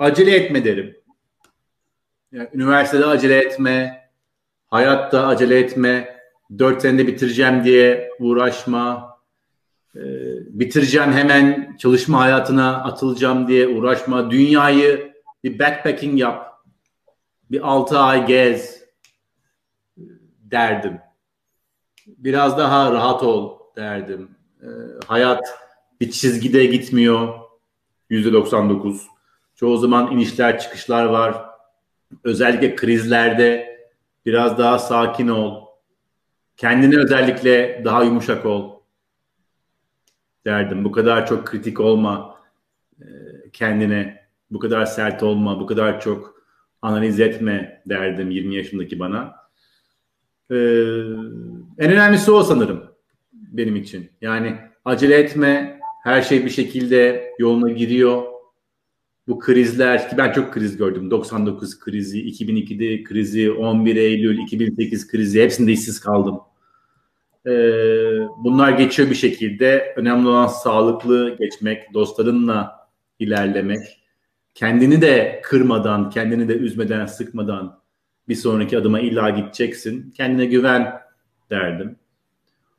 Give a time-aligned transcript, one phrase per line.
[0.00, 0.96] acele etme derim.
[2.32, 4.08] Yani üniversitede acele etme,
[4.66, 6.20] hayatta acele etme,
[6.58, 9.16] dört senede bitireceğim diye uğraşma,
[9.96, 10.00] e,
[10.48, 15.12] bitireceğim hemen çalışma hayatına atılacağım diye uğraşma, dünyayı
[15.44, 16.64] bir backpacking yap,
[17.50, 18.84] bir altı ay gez
[20.42, 20.98] derdim.
[22.06, 24.30] Biraz daha rahat ol derdim.
[24.62, 24.68] E,
[25.06, 25.58] hayat
[26.00, 27.40] bir çizgide gitmiyor.
[28.10, 29.19] Yüzde 99.
[29.60, 31.44] Çoğu zaman inişler çıkışlar var.
[32.24, 33.78] Özellikle krizlerde
[34.26, 35.66] biraz daha sakin ol.
[36.56, 38.80] Kendine özellikle daha yumuşak ol
[40.46, 40.84] derdim.
[40.84, 42.36] Bu kadar çok kritik olma
[43.00, 43.06] e,
[43.52, 44.26] kendine.
[44.50, 45.60] Bu kadar sert olma.
[45.60, 46.42] Bu kadar çok
[46.82, 49.36] analiz etme derdim 20 yaşındaki bana.
[50.50, 50.54] Ee,
[51.78, 52.84] en önemlisi o sanırım
[53.32, 54.10] benim için.
[54.20, 55.80] Yani acele etme.
[56.04, 58.29] Her şey bir şekilde yoluna giriyor.
[59.30, 61.10] Bu krizler ki ben çok kriz gördüm.
[61.10, 66.40] 99 krizi, 2002'de krizi, 11 Eylül, 2008 krizi hepsinde işsiz kaldım.
[67.46, 67.50] Ee,
[68.44, 69.94] bunlar geçiyor bir şekilde.
[69.96, 74.02] Önemli olan sağlıklı geçmek, dostlarınla ilerlemek.
[74.54, 77.80] Kendini de kırmadan, kendini de üzmeden, sıkmadan
[78.28, 80.10] bir sonraki adıma illa gideceksin.
[80.10, 81.00] Kendine güven
[81.50, 81.96] derdim.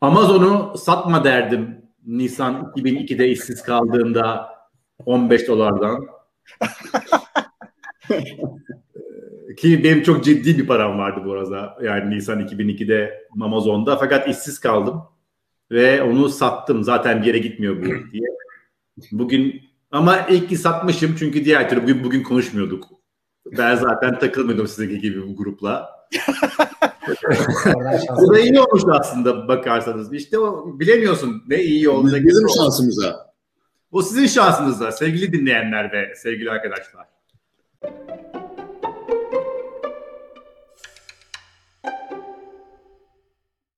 [0.00, 1.76] Amazon'u satma derdim.
[2.06, 4.48] Nisan 2002'de işsiz kaldığında
[5.06, 6.13] 15 dolardan.
[9.56, 11.78] Ki benim çok ciddi bir param vardı bu arada.
[11.82, 13.96] Yani Nisan 2002'de Amazon'da.
[13.96, 15.02] Fakat işsiz kaldım.
[15.70, 16.84] Ve onu sattım.
[16.84, 18.28] Zaten bir yere gitmiyor bu diye.
[19.12, 22.84] Bugün ama ilk ki satmışım çünkü diğer türlü bugün, bugün konuşmuyorduk.
[23.58, 25.90] Ben zaten takılmıyordum sizinki gibi bu grupla.
[28.20, 30.12] bu da iyi olmuş aslında bakarsanız.
[30.12, 32.20] İşte o bilemiyorsun ne iyi olacak.
[32.24, 33.23] Bizim şansımıza.
[33.94, 37.06] O sizin şansınızda sevgili dinleyenler ve sevgili arkadaşlar.